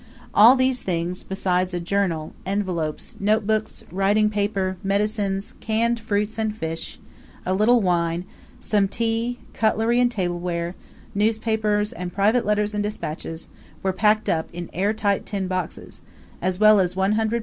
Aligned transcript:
All 0.33 0.55
these 0.55 0.81
things, 0.81 1.21
besides 1.21 1.75
a 1.75 1.79
journal, 1.79 2.33
envelopes, 2.43 3.13
note 3.19 3.45
books, 3.45 3.83
writing 3.91 4.31
paper, 4.31 4.77
medicines, 4.83 5.53
canned 5.59 5.99
fruits 5.99 6.39
and 6.39 6.57
fish, 6.57 6.97
a 7.45 7.53
little 7.53 7.81
wine, 7.83 8.25
some 8.59 8.87
tea, 8.87 9.37
cutlery 9.53 9.99
and 9.99 10.09
table 10.09 10.39
ware, 10.39 10.73
newspapers, 11.13 11.93
and 11.93 12.11
private 12.11 12.47
letters 12.47 12.73
and 12.73 12.81
despatches, 12.83 13.49
were 13.83 13.93
packed 13.93 14.27
up 14.27 14.49
in 14.51 14.71
air 14.73 14.91
tight 14.91 15.23
tin 15.27 15.45
boxes, 15.47 16.01
as 16.41 16.59
well 16.59 16.79
as 16.79 16.95
100 16.95 17.19
lbs. 17.19 17.39